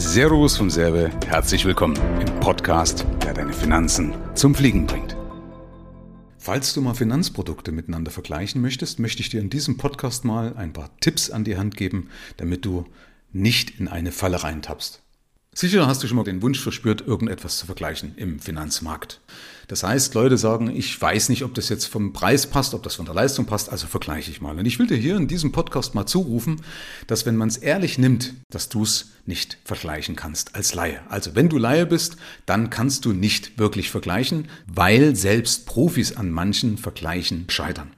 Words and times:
Servus 0.00 0.56
vom 0.56 0.70
Serbe, 0.70 1.10
herzlich 1.26 1.64
willkommen 1.64 1.96
im 2.20 2.38
Podcast, 2.38 3.04
der 3.24 3.34
deine 3.34 3.52
Finanzen 3.52 4.14
zum 4.36 4.54
Fliegen 4.54 4.86
bringt. 4.86 5.16
Falls 6.38 6.72
du 6.72 6.80
mal 6.80 6.94
Finanzprodukte 6.94 7.72
miteinander 7.72 8.12
vergleichen 8.12 8.62
möchtest, 8.62 9.00
möchte 9.00 9.22
ich 9.22 9.28
dir 9.28 9.40
in 9.40 9.50
diesem 9.50 9.76
Podcast 9.76 10.24
mal 10.24 10.54
ein 10.56 10.72
paar 10.72 10.96
Tipps 11.00 11.30
an 11.30 11.42
die 11.42 11.56
Hand 11.56 11.76
geben, 11.76 12.10
damit 12.36 12.64
du 12.64 12.86
nicht 13.32 13.80
in 13.80 13.88
eine 13.88 14.12
Falle 14.12 14.44
reintappst. 14.44 15.02
Sicher 15.52 15.88
hast 15.88 16.00
du 16.04 16.06
schon 16.06 16.16
mal 16.16 16.22
den 16.22 16.42
Wunsch 16.42 16.60
verspürt, 16.60 17.00
irgendetwas 17.00 17.58
zu 17.58 17.66
vergleichen 17.66 18.14
im 18.16 18.38
Finanzmarkt. 18.38 19.20
Das 19.68 19.82
heißt, 19.82 20.14
Leute 20.14 20.38
sagen, 20.38 20.74
ich 20.74 21.00
weiß 21.00 21.28
nicht, 21.28 21.44
ob 21.44 21.52
das 21.52 21.68
jetzt 21.68 21.84
vom 21.84 22.14
Preis 22.14 22.46
passt, 22.46 22.72
ob 22.72 22.82
das 22.82 22.94
von 22.94 23.04
der 23.04 23.14
Leistung 23.14 23.44
passt, 23.44 23.70
also 23.70 23.86
vergleiche 23.86 24.30
ich 24.30 24.40
mal. 24.40 24.58
Und 24.58 24.64
ich 24.64 24.78
will 24.78 24.86
dir 24.86 24.96
hier 24.96 25.14
in 25.16 25.28
diesem 25.28 25.52
Podcast 25.52 25.94
mal 25.94 26.06
zurufen, 26.06 26.62
dass 27.06 27.26
wenn 27.26 27.36
man 27.36 27.48
es 27.48 27.58
ehrlich 27.58 27.98
nimmt, 27.98 28.32
dass 28.48 28.70
du 28.70 28.82
es 28.82 29.10
nicht 29.26 29.58
vergleichen 29.64 30.16
kannst 30.16 30.54
als 30.54 30.74
Laie. 30.74 31.02
Also 31.10 31.34
wenn 31.34 31.50
du 31.50 31.58
Laie 31.58 31.84
bist, 31.84 32.16
dann 32.46 32.70
kannst 32.70 33.04
du 33.04 33.12
nicht 33.12 33.58
wirklich 33.58 33.90
vergleichen, 33.90 34.48
weil 34.66 35.14
selbst 35.14 35.66
Profis 35.66 36.16
an 36.16 36.30
manchen 36.30 36.78
Vergleichen 36.78 37.44
scheitern. 37.48 37.90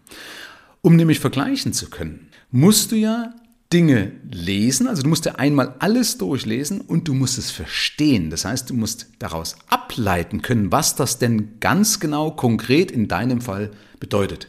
Um 0.82 0.96
nämlich 0.96 1.20
vergleichen 1.20 1.72
zu 1.72 1.88
können, 1.88 2.30
musst 2.50 2.90
du 2.90 2.96
ja 2.96 3.32
Dinge 3.72 4.12
lesen, 4.28 4.88
also 4.88 5.02
du 5.02 5.08
musst 5.08 5.26
ja 5.26 5.36
einmal 5.36 5.76
alles 5.78 6.18
durchlesen 6.18 6.80
und 6.80 7.06
du 7.06 7.14
musst 7.14 7.38
es 7.38 7.52
verstehen. 7.52 8.30
Das 8.30 8.44
heißt, 8.44 8.68
du 8.70 8.74
musst 8.74 9.06
daraus 9.20 9.54
ableiten 9.68 10.42
können, 10.42 10.72
was 10.72 10.96
das 10.96 11.18
denn 11.18 11.60
ganz 11.60 12.00
genau 12.00 12.32
konkret 12.32 12.90
in 12.90 13.06
deinem 13.06 13.40
Fall 13.40 13.70
bedeutet. 14.00 14.48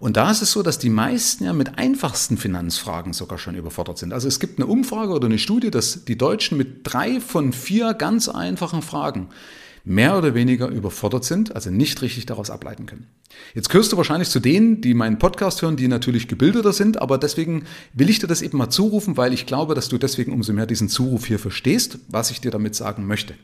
Und 0.00 0.16
da 0.16 0.30
ist 0.30 0.42
es 0.42 0.52
so, 0.52 0.62
dass 0.62 0.78
die 0.78 0.90
meisten 0.90 1.44
ja 1.44 1.52
mit 1.52 1.76
einfachsten 1.76 2.38
Finanzfragen 2.38 3.12
sogar 3.12 3.36
schon 3.36 3.56
überfordert 3.56 3.98
sind. 3.98 4.12
Also 4.12 4.28
es 4.28 4.40
gibt 4.40 4.58
eine 4.58 4.66
Umfrage 4.66 5.12
oder 5.12 5.26
eine 5.26 5.38
Studie, 5.38 5.70
dass 5.70 6.04
die 6.04 6.16
Deutschen 6.16 6.56
mit 6.56 6.80
drei 6.84 7.20
von 7.20 7.52
vier 7.52 7.94
ganz 7.94 8.28
einfachen 8.28 8.80
Fragen 8.80 9.28
mehr 9.88 10.16
oder 10.16 10.34
weniger 10.34 10.68
überfordert 10.68 11.24
sind, 11.24 11.54
also 11.54 11.70
nicht 11.70 12.02
richtig 12.02 12.26
daraus 12.26 12.50
ableiten 12.50 12.86
können. 12.86 13.06
Jetzt 13.54 13.70
gehörst 13.70 13.92
du 13.92 13.96
wahrscheinlich 13.96 14.30
zu 14.30 14.40
denen, 14.40 14.80
die 14.80 14.94
meinen 14.94 15.18
Podcast 15.18 15.62
hören, 15.62 15.76
die 15.76 15.88
natürlich 15.88 16.28
gebildeter 16.28 16.72
sind, 16.72 17.00
aber 17.00 17.18
deswegen 17.18 17.64
will 17.94 18.10
ich 18.10 18.18
dir 18.18 18.26
das 18.26 18.42
eben 18.42 18.58
mal 18.58 18.70
zurufen, 18.70 19.16
weil 19.16 19.32
ich 19.32 19.46
glaube, 19.46 19.74
dass 19.74 19.88
du 19.88 19.98
deswegen 19.98 20.32
umso 20.32 20.52
mehr 20.52 20.66
diesen 20.66 20.88
Zuruf 20.88 21.26
hier 21.26 21.38
verstehst, 21.38 21.98
was 22.08 22.30
ich 22.30 22.40
dir 22.40 22.50
damit 22.50 22.74
sagen 22.74 23.06
möchte. 23.06 23.34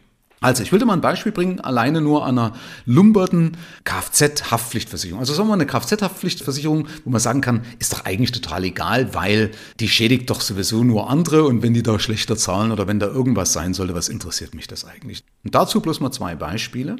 Also, 0.45 0.63
ich 0.63 0.69
dir 0.69 0.85
mal 0.85 0.93
ein 0.93 1.01
Beispiel 1.01 1.33
bringen, 1.33 1.61
alleine 1.61 2.03
nur 2.03 2.27
an 2.27 2.39
einer 2.39 2.55
lumberten 2.85 3.57
Kfz-Haftpflichtversicherung. 3.85 5.19
Also 5.19 5.33
sagen 5.33 5.49
wir 5.49 5.57
mal 5.57 5.63
eine 5.63 5.71
Kfz-Haftpflichtversicherung, 5.71 6.87
wo 7.07 7.11
man 7.11 7.21
sagen 7.21 7.41
kann, 7.41 7.63
ist 7.79 7.95
doch 7.95 8.05
eigentlich 8.05 8.31
total 8.31 8.65
egal, 8.65 9.15
weil 9.15 9.53
die 9.81 9.89
schädigt 9.89 10.29
doch 10.29 10.43
sowieso 10.43 10.85
nur 10.85 11.09
andere 11.09 11.45
und 11.45 11.63
wenn 11.63 11.73
die 11.73 11.83
da 11.83 11.99
schlechter 11.99 12.37
zahlen 12.37 12.73
oder 12.73 12.87
wenn 12.87 13.01
da 13.01 13.07
irgendwas 13.07 13.55
sein 13.55 13.73
sollte, 13.73 13.95
was 13.95 14.11
interessiert 14.11 14.55
mich 14.55 14.67
das 14.67 14.85
eigentlich? 14.85 15.25
Und 15.45 15.55
dazu 15.55 15.81
bloß 15.81 16.01
mal 16.01 16.11
zwei 16.11 16.35
Beispiele 16.35 16.97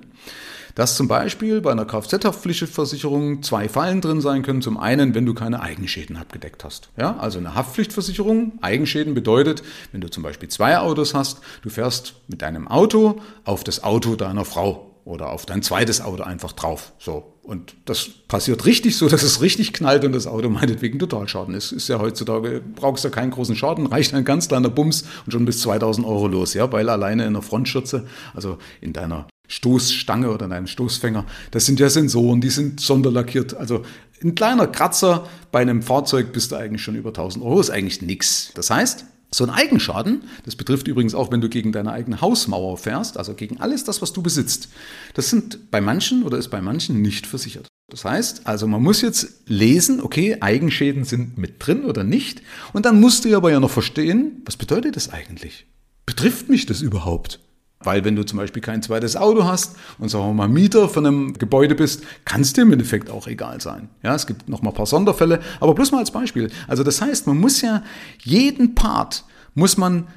dass 0.75 0.97
zum 0.97 1.09
Beispiel 1.09 1.61
bei 1.61 1.71
einer 1.71 1.85
Kfz-Haftpflichtversicherung 1.87 3.43
zwei 3.43 3.69
Fallen 3.69 4.01
drin 4.01 4.21
sein 4.21 4.43
können. 4.43 4.63
Zum 4.63 4.77
einen, 4.77 5.15
wenn 5.15 5.27
du 5.27 5.35
keine 5.35 5.61
Eigenschäden 5.61 6.17
abgedeckt 6.17 6.65
hast. 6.65 6.91
Ja, 6.97 7.17
also 7.17 7.39
eine 7.39 7.55
Haftpflichtversicherung, 7.55 8.59
Eigenschäden 8.61 9.15
bedeutet, 9.15 9.63
wenn 9.93 10.01
du 10.01 10.11
zum 10.11 10.23
Beispiel 10.23 10.49
zwei 10.49 10.79
Autos 10.79 11.15
hast, 11.15 11.41
du 11.63 11.71
fährst 11.71 12.15
mit 12.29 12.43
deinem 12.43 12.67
Auto 12.69 13.21
auf 13.45 13.65
das 13.65 13.85
Auto 13.85 14.17
deiner 14.17 14.45
Frau 14.45 14.91
oder 15.05 15.31
auf 15.31 15.47
dein 15.47 15.63
zweites 15.63 16.01
Auto 16.01 16.23
einfach 16.23 16.53
drauf. 16.53 16.93
So. 16.99 17.34
Und 17.45 17.75
das 17.85 18.09
passiert 18.27 18.65
richtig 18.65 18.97
so, 18.97 19.09
dass 19.11 19.23
es 19.23 19.41
richtig 19.43 19.73
knallt 19.73 20.05
und 20.05 20.13
das 20.13 20.27
Auto 20.27 20.49
meinetwegen 20.49 20.99
Totalschaden 20.99 21.55
ist. 21.55 21.73
Ist 21.73 21.89
ja 21.89 22.01
heutzutage, 22.01 22.63
brauchst 22.75 23.05
du 23.05 23.09
ja 23.09 23.15
keinen 23.15 23.31
großen 23.31 23.55
Schaden, 23.55 23.87
reicht 23.87 24.15
ein 24.15 24.25
ganz 24.25 24.49
kleiner 24.49 24.71
Bums 24.71 25.05
und 25.27 25.33
schon 25.33 25.45
bis 25.45 25.61
2000 25.61 26.07
Euro 26.07 26.27
los, 26.27 26.55
ja, 26.55 26.73
weil 26.73 26.89
alleine 26.89 27.27
in 27.27 27.35
der 27.35 27.43
Frontschürze, 27.43 28.07
also 28.35 28.59
in 28.81 28.95
deiner 28.95 29.29
Stoßstange 29.47 30.31
oder 30.31 30.47
in 30.47 30.53
einem 30.53 30.67
Stoßfänger, 30.67 31.27
das 31.51 31.67
sind 31.67 31.79
ja 31.79 31.91
Sensoren, 31.91 32.41
die 32.41 32.49
sind 32.49 32.81
sonderlackiert. 32.81 33.55
Also 33.55 33.83
ein 34.23 34.35
kleiner 34.35 34.67
Kratzer 34.67 35.29
bei 35.53 35.61
einem 35.61 35.83
Fahrzeug 35.83 36.33
bist 36.33 36.53
du 36.53 36.57
eigentlich 36.57 36.83
schon 36.83 36.97
über 36.97 37.11
1000 37.11 37.45
Euro, 37.45 37.61
ist 37.61 37.69
eigentlich 37.69 38.01
nichts. 38.01 38.53
Das 38.55 38.71
heißt, 38.71 39.05
so 39.37 39.45
ein 39.45 39.51
Eigenschaden, 39.51 40.23
das 40.45 40.57
betrifft 40.57 40.89
übrigens 40.89 41.15
auch, 41.15 41.31
wenn 41.31 41.41
du 41.41 41.49
gegen 41.49 41.73
deine 41.73 41.93
eigene 41.93 42.21
Hausmauer 42.21 42.77
fährst, 42.79 43.17
also 43.17 43.35
gegen 43.35 43.61
alles 43.61 43.85
das, 43.85 44.03
was 44.03 44.13
du 44.13 44.23
besitzt, 44.23 44.69
das 45.15 45.31
sind 45.31 45.71
bei 45.71 45.81
manchen 45.81 46.23
oder 46.23 46.39
ist 46.39 46.49
bei 46.49 46.61
manchen 46.61 47.03
nicht 47.03 47.27
versichert. 47.27 47.67
Das 47.91 48.05
heißt, 48.05 48.47
also 48.47 48.67
man 48.67 48.83
muss 48.83 49.03
jetzt 49.03 49.43
lesen, 49.47 50.01
okay, 50.01 50.39
Eigenschäden 50.41 51.05
sind 51.05 51.37
mit 51.39 51.65
drin 51.65 51.85
oder 51.85 52.03
nicht. 52.03 52.43
Und 52.73 52.87
dann 52.87 52.99
musst 52.99 53.25
du 53.25 53.37
aber 53.37 53.51
ja 53.51 53.61
noch 53.61 53.71
verstehen, 53.71 54.43
was 54.47 54.57
bedeutet 54.57 54.97
das 54.97 55.11
eigentlich? 55.11 55.67
Betrifft 56.07 56.49
mich 56.49 56.67
das 56.67 56.81
überhaupt? 56.81 57.41
Weil 57.85 58.05
wenn 58.05 58.17
du 58.17 58.25
zum 58.25 58.39
Beispiel 58.39 58.63
kein 58.63 58.83
zweites 58.83 59.17
Auto 59.17 59.45
hast 59.45 59.77
und 59.99 60.09
sagen 60.09 60.27
wir 60.27 60.35
mal 60.35 60.49
Mieter 60.49 60.89
von 60.89 61.07
einem 61.07 61.35
Gebäude 61.35 61.75
bist, 61.75 62.03
kann 62.25 62.41
es 62.41 62.53
dir 62.53 62.63
im 62.63 62.73
Endeffekt 62.73 63.11
auch 63.11 63.27
egal 63.27 63.61
sein. 63.61 63.89
Ja, 64.03 64.15
es 64.15 64.27
gibt 64.27 64.49
noch 64.49 64.63
mal 64.63 64.71
ein 64.71 64.77
paar 64.77 64.87
Sonderfälle, 64.87 65.41
aber 65.61 65.75
bloß 65.75 65.93
mal 65.93 65.99
als 65.99 66.11
Beispiel. 66.11 66.51
Also 66.69 66.83
das 66.83 67.01
heißt, 67.01 67.27
man 67.27 67.39
muss 67.39 67.61
ja 67.61 67.83
jeden 68.23 68.75
Part 68.75 69.25
muss 69.55 69.77
man 69.77 70.09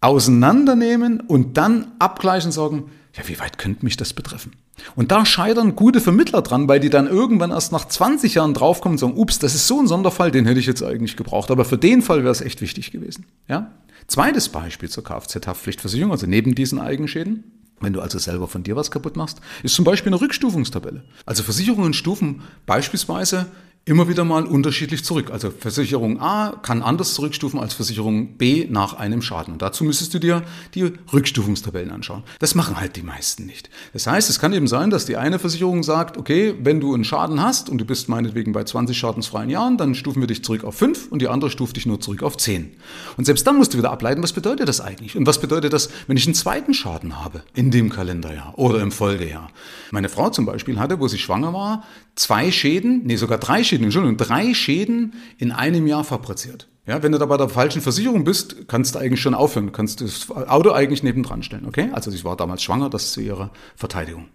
auseinandernehmen 0.00 1.20
und 1.20 1.56
dann 1.56 1.92
abgleichen 1.98 2.48
und 2.48 2.52
sagen, 2.52 2.90
ja, 3.14 3.26
wie 3.28 3.38
weit 3.38 3.58
könnte 3.58 3.84
mich 3.84 3.96
das 3.96 4.12
betreffen? 4.12 4.52
Und 4.96 5.12
da 5.12 5.24
scheitern 5.26 5.76
gute 5.76 6.00
Vermittler 6.00 6.42
dran, 6.42 6.66
weil 6.66 6.80
die 6.80 6.90
dann 6.90 7.06
irgendwann 7.06 7.50
erst 7.50 7.72
nach 7.72 7.86
20 7.86 8.34
Jahren 8.34 8.54
draufkommen 8.54 8.94
und 8.94 8.98
sagen, 8.98 9.16
ups, 9.16 9.38
das 9.38 9.54
ist 9.54 9.66
so 9.66 9.78
ein 9.80 9.86
Sonderfall, 9.86 10.30
den 10.30 10.46
hätte 10.46 10.60
ich 10.60 10.66
jetzt 10.66 10.82
eigentlich 10.82 11.16
gebraucht. 11.16 11.50
Aber 11.50 11.64
für 11.64 11.78
den 11.78 12.02
Fall 12.02 12.22
wäre 12.22 12.32
es 12.32 12.40
echt 12.40 12.60
wichtig 12.62 12.90
gewesen. 12.90 13.26
Ja? 13.48 13.70
Zweites 14.06 14.48
Beispiel 14.48 14.88
zur 14.88 15.04
Kfz-Haftpflichtversicherung, 15.04 16.12
also 16.12 16.26
neben 16.26 16.54
diesen 16.54 16.78
Eigenschäden. 16.78 17.44
Wenn 17.80 17.92
du 17.92 18.00
also 18.00 18.18
selber 18.18 18.46
von 18.46 18.62
dir 18.62 18.76
was 18.76 18.90
kaputt 18.90 19.16
machst, 19.16 19.40
ist 19.62 19.74
zum 19.74 19.84
Beispiel 19.84 20.12
eine 20.12 20.20
Rückstufungstabelle. 20.20 21.04
Also 21.26 21.42
Versicherungen 21.42 21.94
stufen 21.94 22.42
beispielsweise 22.64 23.50
immer 23.84 24.08
wieder 24.08 24.22
mal 24.24 24.46
unterschiedlich 24.46 25.04
zurück. 25.04 25.30
Also 25.32 25.50
Versicherung 25.50 26.20
A 26.20 26.54
kann 26.62 26.82
anders 26.82 27.14
zurückstufen 27.14 27.58
als 27.58 27.74
Versicherung 27.74 28.36
B 28.36 28.66
nach 28.70 28.94
einem 28.94 29.22
Schaden. 29.22 29.54
Und 29.54 29.62
dazu 29.62 29.82
müsstest 29.82 30.14
du 30.14 30.20
dir 30.20 30.42
die 30.74 30.92
Rückstufungstabellen 31.12 31.90
anschauen. 31.90 32.22
Das 32.38 32.54
machen 32.54 32.78
halt 32.78 32.94
die 32.94 33.02
meisten 33.02 33.44
nicht. 33.44 33.70
Das 33.92 34.06
heißt, 34.06 34.30
es 34.30 34.38
kann 34.38 34.52
eben 34.52 34.68
sein, 34.68 34.90
dass 34.90 35.04
die 35.04 35.16
eine 35.16 35.40
Versicherung 35.40 35.82
sagt, 35.82 36.16
okay, 36.16 36.54
wenn 36.62 36.78
du 36.78 36.94
einen 36.94 37.02
Schaden 37.02 37.42
hast 37.42 37.68
und 37.68 37.78
du 37.78 37.84
bist 37.84 38.08
meinetwegen 38.08 38.52
bei 38.52 38.62
20 38.62 38.96
schadensfreien 38.96 39.50
Jahren, 39.50 39.76
dann 39.78 39.96
stufen 39.96 40.22
wir 40.22 40.28
dich 40.28 40.44
zurück 40.44 40.62
auf 40.62 40.76
5 40.76 41.10
und 41.10 41.20
die 41.20 41.26
andere 41.26 41.50
stuft 41.50 41.74
dich 41.74 41.84
nur 41.84 42.00
zurück 42.00 42.22
auf 42.22 42.36
10. 42.36 42.70
Und 43.16 43.24
selbst 43.24 43.44
dann 43.48 43.56
musst 43.56 43.74
du 43.74 43.78
wieder 43.78 43.90
ableiten, 43.90 44.22
was 44.22 44.32
bedeutet 44.32 44.68
das 44.68 44.80
eigentlich? 44.80 45.16
Und 45.16 45.26
was 45.26 45.40
bedeutet 45.40 45.72
das, 45.72 45.90
wenn 46.06 46.16
ich 46.16 46.26
einen 46.26 46.34
zweiten 46.36 46.72
Schaden 46.72 47.20
habe 47.24 47.42
in 47.54 47.72
dem 47.72 47.90
Kalenderjahr 47.90 48.56
oder 48.56 48.80
im 48.80 48.92
Folgejahr? 48.92 49.50
Meine 49.90 50.08
Frau 50.08 50.30
zum 50.30 50.46
Beispiel 50.46 50.78
hatte, 50.78 51.00
wo 51.00 51.08
sie 51.08 51.18
schwanger 51.18 51.52
war, 51.52 51.82
zwei 52.14 52.50
Schäden, 52.50 53.02
nee, 53.04 53.16
sogar 53.16 53.38
drei 53.38 53.64
Schäden, 53.64 53.84
Entschuldigung, 53.84 54.16
drei 54.16 54.54
Schäden 54.54 55.14
in 55.38 55.52
einem 55.52 55.86
Jahr 55.86 56.04
fabriziert. 56.04 56.68
Ja, 56.86 57.02
wenn 57.02 57.12
du 57.12 57.18
da 57.18 57.26
bei 57.26 57.36
der 57.36 57.48
falschen 57.48 57.80
Versicherung 57.80 58.24
bist, 58.24 58.66
kannst 58.66 58.94
du 58.94 58.98
eigentlich 58.98 59.20
schon 59.20 59.34
aufhören. 59.34 59.70
Kannst 59.70 60.00
das 60.00 60.28
Auto 60.30 60.72
eigentlich 60.72 61.04
nebendran 61.04 61.42
stellen, 61.44 61.66
okay? 61.66 61.90
Also 61.92 62.10
ich 62.10 62.24
war 62.24 62.36
damals 62.36 62.62
schwanger, 62.62 62.90
das 62.90 63.04
ist 63.04 63.12
zu 63.12 63.20
ihrer 63.20 63.50
Verteidigung. 63.76 64.28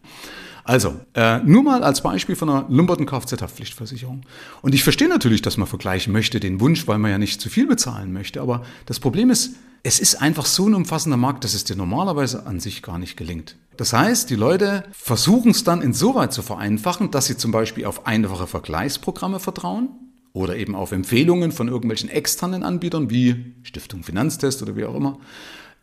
Also, 0.63 0.99
äh, 1.13 1.39
nur 1.39 1.63
mal 1.63 1.83
als 1.83 2.01
Beispiel 2.01 2.35
von 2.35 2.49
einer 2.49 2.65
lumberten 2.69 3.05
Kfz-Haftpflichtversicherung. 3.05 4.23
Und 4.61 4.75
ich 4.75 4.83
verstehe 4.83 5.07
natürlich, 5.07 5.41
dass 5.41 5.55
man 5.55 5.67
vergleichen 5.67 6.11
möchte, 6.11 6.41
den 6.41 6.59
Wunsch, 6.59 6.87
weil 6.87 6.97
man 6.97 7.11
ja 7.11 7.17
nicht 7.17 7.39
zu 7.39 7.49
viel 7.49 7.67
bezahlen 7.67 8.11
möchte. 8.11 8.41
Aber 8.41 8.63
das 8.85 8.99
Problem 8.99 9.29
ist, 9.29 9.55
es 9.83 9.99
ist 9.99 10.15
einfach 10.15 10.45
so 10.45 10.67
ein 10.67 10.75
umfassender 10.75 11.17
Markt, 11.17 11.43
dass 11.43 11.53
es 11.53 11.63
dir 11.63 11.75
normalerweise 11.75 12.45
an 12.45 12.59
sich 12.59 12.81
gar 12.81 12.99
nicht 12.99 13.17
gelingt. 13.17 13.55
Das 13.77 13.93
heißt, 13.93 14.29
die 14.29 14.35
Leute 14.35 14.83
versuchen 14.91 15.51
es 15.51 15.63
dann 15.63 15.81
insoweit 15.81 16.33
zu 16.33 16.41
vereinfachen, 16.41 17.11
dass 17.11 17.27
sie 17.27 17.37
zum 17.37 17.51
Beispiel 17.51 17.85
auf 17.85 18.07
einfache 18.07 18.47
Vergleichsprogramme 18.47 19.39
vertrauen 19.39 19.89
oder 20.33 20.55
eben 20.55 20.75
auf 20.75 20.91
Empfehlungen 20.91 21.51
von 21.51 21.67
irgendwelchen 21.67 22.09
externen 22.09 22.63
Anbietern 22.63 23.09
wie 23.09 23.53
Stiftung 23.63 24.03
Finanztest 24.03 24.61
oder 24.61 24.75
wie 24.75 24.85
auch 24.85 24.95
immer 24.95 25.19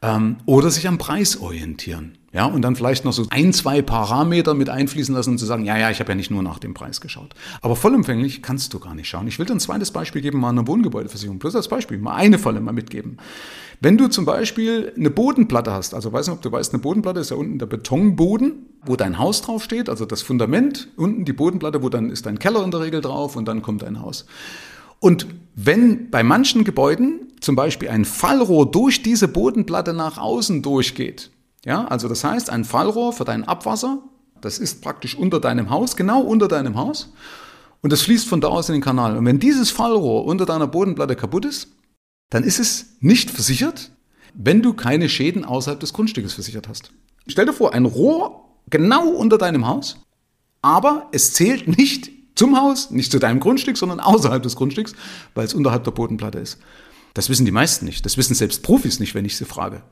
ähm, 0.05 0.37
oder 0.45 0.71
sich 0.71 0.87
am 0.87 0.99
Preis 0.99 1.41
orientieren. 1.41 2.19
Ja, 2.33 2.47
und 2.47 2.63
dann 2.63 2.75
vielleicht 2.75 3.05
noch 3.05 3.13
so 3.13 3.27
ein, 3.31 3.53
zwei 3.53 3.81
Parameter 3.81 4.55
mit 4.55 4.69
einfließen 4.69 5.15
lassen 5.15 5.31
und 5.31 5.39
zu 5.39 5.47
sagen, 5.47 5.65
ja, 5.65 5.79
ja, 5.79 5.91
ich 5.91 6.01
habe 6.01 6.11
ja 6.11 6.17
nicht 6.17 6.33
nur 6.33 6.43
nach 6.43 6.59
dem 6.59 6.75
Preis 6.75 7.01
geschaut. 7.01 7.33
Aber 7.63 7.77
vollumfänglich 7.77 8.43
kannst 8.43 8.75
du 8.75 8.81
gar 8.81 8.97
nicht 8.97 9.09
schauen. 9.09 9.29
Ich 9.29 9.39
will 9.39 9.47
dir 9.47 9.53
ein 9.53 9.61
zweites 9.61 9.93
Beispiel 9.93 10.21
geben, 10.21 10.41
mal 10.41 10.49
eine 10.49 10.67
Wohngebäudeversicherung. 10.67 11.39
Bloß 11.39 11.55
als 11.55 11.69
Beispiel, 11.69 11.97
mal 11.99 12.17
eine 12.17 12.41
Falle 12.41 12.61
mal 12.61 12.73
mitgeben. 12.73 13.19
Wenn 13.81 13.97
du 13.97 14.09
zum 14.09 14.25
Beispiel 14.25 14.93
eine 14.97 15.11
Bodenplatte 15.11 15.71
hast, 15.71 15.95
also 15.95 16.13
weiß 16.13 16.27
nicht, 16.27 16.35
ob 16.35 16.43
du 16.43 16.51
weißt, 16.51 16.73
eine 16.73 16.83
Bodenplatte 16.83 17.21
ist 17.21 17.31
ja 17.31 17.37
unten 17.37 17.61
der 17.61 17.67
Betonboden, 17.67 18.67
wo 18.85 18.97
dein 18.97 19.21
Haus 19.21 19.41
drauf 19.43 19.63
steht, 19.63 19.89
also 19.89 20.05
das 20.05 20.23
Fundament, 20.23 20.89
unten 20.97 21.25
die 21.25 21.33
Bodenplatte, 21.33 21.85
wo 21.85 21.89
dann 21.89 22.11
ist 22.11 22.27
dein 22.27 22.41
Keller 22.41 22.65
in 22.65 22.73
der 22.73 22.81
Regel 22.81 23.01
drauf 23.01 23.37
und 23.37 23.47
dann 23.47 23.63
kommt 23.63 23.83
dein 23.83 24.01
Haus. 24.01 24.27
Und 24.99 25.29
wenn 25.55 26.11
bei 26.11 26.25
manchen 26.25 26.65
Gebäuden 26.65 27.24
zum 27.45 27.57
Beispiel 27.57 27.89
ein 27.89 28.05
Fallrohr 28.05 28.71
durch 28.71 29.03
diese 29.03 29.29
Bodenplatte 29.29 29.93
nach 29.93 30.19
außen 30.19 30.63
durchgeht, 30.63 31.31
ja, 31.65 31.87
also 31.87 32.09
das 32.09 32.25
heißt, 32.25 32.51
ein 32.51 32.65
Fallrohr 32.65 33.13
für 33.13 33.25
dein 33.25 33.45
Abwasser, 33.45 34.03
das 34.41 34.59
ist 34.59 34.83
praktisch 34.83 35.17
unter 35.17 35.41
deinem 35.41 35.71
Haus, 35.71 35.97
genau 35.97 36.21
unter 36.21 36.49
deinem 36.49 36.77
Haus, 36.77 37.13
und 37.81 37.93
das 37.93 38.03
fließt 38.03 38.27
von 38.27 38.41
da 38.41 38.49
aus 38.49 38.71
in 38.71 38.75
den 38.75 38.83
Kanal. 38.83 39.17
Und 39.17 39.27
wenn 39.27 39.39
dieses 39.39 39.71
Fallrohr 39.71 40.25
unter 40.25 40.47
deiner 40.47 40.67
Bodenplatte 40.67 41.17
kaputt 41.17 41.45
ist, 41.45 41.69
dann 42.31 42.43
ist 42.43 42.59
es 42.59 42.97
nicht 43.01 43.31
versichert, 43.31 43.91
wenn 44.33 44.63
du 44.63 44.73
keine 44.73 45.09
Schäden 45.11 45.45
außerhalb 45.45 45.81
des 45.81 45.93
Grundstückes 45.93 46.33
versichert 46.33 46.67
hast. 46.67 46.93
Stell 47.27 47.45
dir 47.47 47.53
vor, 47.53 47.75
ein 47.75 47.85
Rohr 47.85 48.49
genau 48.71 49.09
unter 49.09 49.39
deinem 49.39 49.67
Haus, 49.67 49.99
aber 50.63 51.09
es 51.13 51.35
zählt 51.35 51.69
nicht 51.77 52.11
zum 52.35 52.59
Haus, 52.59 52.91
nicht 52.91 53.13
zu 53.13 53.19
deinem 53.19 53.39
Grundstück, 53.39 53.77
sondern 53.77 54.01
außerhalb 54.01 54.43
des 54.43 54.57
Grundstücks, 54.57 54.95
weil 55.35 55.45
es 55.45 55.55
unterhalb 55.55 55.85
der 55.85 55.91
Bodenplatte 55.91 56.39
ist. 56.39 56.59
Das 57.15 57.29
wissen 57.29 57.47
die 57.47 57.53
meisten 57.53 57.85
nicht. 57.85 58.05
Das 58.05 58.19
wissen 58.19 58.35
selbst 58.35 58.63
Profis 58.63 58.99
nicht, 58.99 59.15
wenn 59.15 59.25
ich 59.25 59.37
sie 59.37 59.45
frage. 59.45 59.83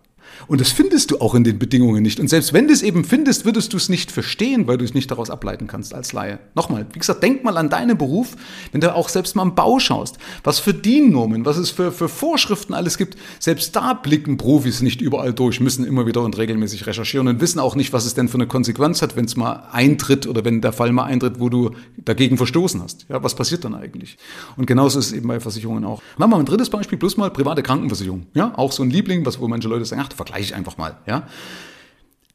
Und 0.47 0.61
das 0.61 0.71
findest 0.71 1.11
du 1.11 1.21
auch 1.21 1.35
in 1.35 1.45
den 1.45 1.59
Bedingungen 1.59 2.03
nicht. 2.03 2.21
Und 2.21 2.29
selbst 2.29 2.53
wenn 2.53 2.67
du 2.67 2.73
es 2.73 2.83
eben 2.83 3.05
findest, 3.05 3.45
würdest 3.45 3.73
du 3.73 3.77
es 3.77 3.89
nicht 3.89 4.11
verstehen, 4.11 4.67
weil 4.67 4.79
du 4.79 4.85
es 4.85 4.95
nicht 4.95 5.11
daraus 5.11 5.31
ableiten 5.31 5.67
kannst 5.67 5.95
als 5.95 6.13
Laie. 6.13 6.39
Nochmal, 6.55 6.87
wie 6.93 6.99
gesagt, 6.99 7.23
denk 7.23 7.45
mal 7.45 7.57
an 7.57 7.71
deinen 7.71 7.97
Beruf, 7.97 8.37
wenn 8.73 8.81
du 8.81 8.95
auch 8.95 9.09
selbst 9.09 9.37
mal 9.37 9.43
am 9.43 9.55
Bau 9.55 9.79
schaust, 9.79 10.19
was 10.45 10.59
für 10.59 10.75
DIN-Normen, 10.75 11.45
was 11.45 11.57
es 11.57 11.71
für, 11.71 11.93
für 11.93 12.09
Vorschriften 12.09 12.75
alles 12.75 12.99
gibt. 12.99 13.17
Selbst 13.39 13.75
da 13.77 13.95
blicken 13.95 14.37
Profis 14.37 14.83
nicht 14.83 15.01
überall 15.01 15.33
durch, 15.33 15.61
müssen 15.61 15.85
immer 15.85 16.07
wieder 16.07 16.23
und 16.23 16.37
regelmäßig 16.37 16.87
recherchieren 16.87 17.29
und 17.29 17.41
wissen 17.41 17.59
auch 17.59 17.75
nicht, 17.75 17.93
was 17.93 18.05
es 18.05 18.15
denn 18.15 18.29
für 18.29 18.35
eine 18.35 18.47
Konsequenz 18.47 19.03
hat, 19.03 19.17
wenn 19.17 19.25
es 19.25 19.37
mal 19.37 19.69
eintritt 19.73 20.27
oder 20.27 20.45
wenn 20.45 20.61
der 20.61 20.73
Fall 20.73 20.93
mal 20.93 21.05
eintritt, 21.05 21.41
wo 21.41 21.49
du 21.49 21.71
dagegen 21.97 22.37
verstoßen 22.37 22.83
hast. 22.83 23.07
Ja, 23.09 23.23
was 23.23 23.35
passiert 23.35 23.65
dann 23.65 23.75
eigentlich? 23.75 24.17
Und 24.57 24.67
genauso 24.67 24.99
ist 24.99 25.07
es 25.07 25.13
eben 25.13 25.29
bei 25.29 25.41
Versicherungen 25.41 25.85
auch. 25.85 26.03
Machen 26.17 26.31
wir 26.31 26.37
mal 26.37 26.39
ein 26.41 26.47
drittes 26.47 26.71
Beispiel, 26.71 26.99
plus 26.99 27.17
mal 27.17 27.31
private 27.31 27.63
Krankenversicherung. 27.63 28.27
Ja, 28.35 28.53
auch 28.57 28.73
so 28.73 28.83
ein 28.83 28.91
Liebling, 28.91 29.25
was, 29.27 29.41
wo 29.41 29.49
manche 29.49 29.69
Leute 29.69 29.85
sagen, 29.85 30.03
ach, 30.05 30.12
vergleiche 30.15 30.45
ich 30.45 30.55
einfach 30.55 30.79
mal, 30.79 30.99
ja. 31.07 31.27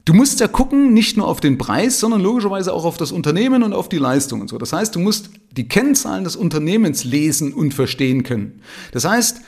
Du 0.05 0.13
musst 0.13 0.39
ja 0.39 0.47
gucken, 0.47 0.93
nicht 0.93 1.17
nur 1.17 1.27
auf 1.27 1.41
den 1.41 1.57
Preis, 1.57 1.99
sondern 1.99 2.21
logischerweise 2.21 2.71
auch 2.73 2.85
auf 2.85 2.95
das 2.95 3.11
Unternehmen 3.11 3.61
und 3.61 3.73
auf 3.73 3.89
die 3.89 3.97
Leistung 3.97 4.39
und 4.39 4.47
so. 4.47 4.57
Das 4.57 4.71
heißt, 4.71 4.95
du 4.95 4.99
musst 4.99 5.31
die 5.51 5.67
Kennzahlen 5.67 6.23
des 6.23 6.37
Unternehmens 6.37 7.03
lesen 7.03 7.53
und 7.53 7.73
verstehen 7.73 8.23
können. 8.23 8.61
Das 8.93 9.03
heißt, 9.03 9.41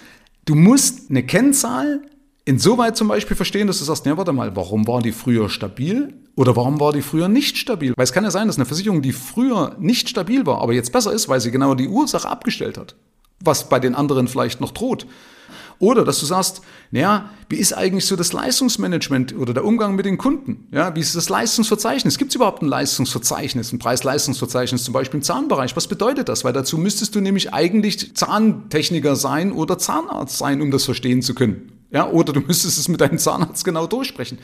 du 0.44 0.56
musst 0.56 1.10
eine 1.10 1.26
Kennzahl 1.26 2.02
insoweit 2.44 2.98
zum 2.98 3.08
Beispiel 3.08 3.38
verstehen, 3.38 3.68
dass 3.68 3.80
du 3.80 3.86
sagst, 3.86 4.06
ja, 4.06 4.18
warte 4.18 4.34
mal, 4.34 4.54
warum 4.56 4.86
war 4.88 5.02
die 5.02 5.12
früher 5.12 5.50
stabil 5.50 6.14
oder 6.36 6.56
warum 6.56 6.80
war 6.80 6.92
die 6.92 7.04
früher 7.04 7.30
nicht 7.30 7.58
stabil? 7.58 7.94
Weil 7.96 8.04
es 8.04 8.12
kann 8.12 8.24
ja 8.24 8.32
sein, 8.32 8.48
dass 8.48 8.58
eine 8.58 8.66
Versicherung, 8.66 9.02
die 9.02 9.14
früher 9.14 9.78
nicht 9.80 10.10
stabil 10.10 10.46
war, 10.46 10.62
aber 10.62 10.74
jetzt 10.74 10.92
besser 10.92 11.14
ist, 11.14 11.30
weil 11.30 11.40
sie 11.40 11.52
genau 11.52 11.76
die 11.76 11.88
Ursache 11.88 12.28
abgestellt 12.28 12.78
hat, 12.78 12.96
was 13.40 13.70
bei 13.70 13.80
den 13.80 13.96
anderen 13.96 14.28
vielleicht 14.28 14.62
noch 14.62 14.72
droht. 14.72 15.06
Oder 15.80 16.04
dass 16.04 16.20
du 16.20 16.26
sagst, 16.26 16.62
naja, 16.92 17.30
wie 17.48 17.56
ist 17.56 17.74
eigentlich 17.74 18.06
so 18.06 18.18
das 18.18 18.34
Leistungsmanagement 18.34 19.36
oder 19.36 19.54
der 19.54 19.64
Umgang 19.64 19.96
mit 19.96 20.06
den 20.06 20.18
Kunden? 20.18 20.68
Ja, 20.72 20.94
wie 20.96 21.00
ist 21.00 21.16
das 21.16 21.30
Leistungsverzeichnis? 21.30 22.18
Gibt 22.18 22.32
es 22.32 22.36
überhaupt 22.36 22.62
ein 22.62 22.68
Leistungsverzeichnis, 22.68 23.72
ein 23.72 23.80
Preis-Leistungsverzeichnis 23.80 24.84
zum 24.84 24.94
Beispiel 24.94 25.20
im 25.20 25.24
Zahnbereich? 25.24 25.76
Was 25.78 25.88
bedeutet 25.88 26.28
das? 26.28 26.44
Weil 26.44 26.52
dazu 26.52 26.78
müsstest 26.78 27.16
du 27.16 27.22
nämlich 27.22 27.54
eigentlich 27.54 28.14
Zahntechniker 28.16 29.16
sein 29.16 29.54
oder 29.54 29.78
Zahnarzt 29.78 30.38
sein, 30.38 30.62
um 30.62 30.70
das 30.70 30.84
verstehen 30.84 31.22
zu 31.22 31.34
können. 31.34 31.72
Ja, 31.92 32.10
oder 32.10 32.34
du 32.34 32.42
müsstest 32.42 32.78
es 32.78 32.88
mit 32.88 33.02
deinem 33.02 33.18
Zahnarzt 33.18 33.64
genau 33.64 33.88
durchsprechen. 33.88 34.38